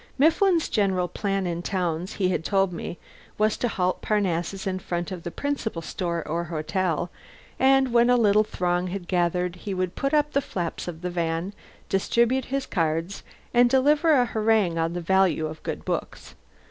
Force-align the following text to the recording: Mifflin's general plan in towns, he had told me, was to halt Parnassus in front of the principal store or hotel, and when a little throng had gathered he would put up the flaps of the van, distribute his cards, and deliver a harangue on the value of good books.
Mifflin's 0.17 0.67
general 0.67 1.07
plan 1.07 1.45
in 1.45 1.61
towns, 1.61 2.13
he 2.13 2.29
had 2.29 2.43
told 2.43 2.73
me, 2.73 2.97
was 3.37 3.55
to 3.57 3.67
halt 3.67 4.01
Parnassus 4.01 4.65
in 4.65 4.79
front 4.79 5.11
of 5.11 5.21
the 5.21 5.29
principal 5.29 5.83
store 5.83 6.27
or 6.27 6.45
hotel, 6.45 7.11
and 7.59 7.93
when 7.93 8.09
a 8.09 8.17
little 8.17 8.43
throng 8.43 8.87
had 8.87 9.07
gathered 9.07 9.57
he 9.57 9.75
would 9.75 9.93
put 9.93 10.11
up 10.11 10.31
the 10.33 10.41
flaps 10.41 10.87
of 10.87 11.01
the 11.03 11.11
van, 11.11 11.53
distribute 11.87 12.45
his 12.45 12.65
cards, 12.65 13.21
and 13.53 13.69
deliver 13.69 14.13
a 14.13 14.25
harangue 14.25 14.79
on 14.79 14.93
the 14.93 15.01
value 15.01 15.45
of 15.45 15.61
good 15.61 15.85
books. 15.85 16.33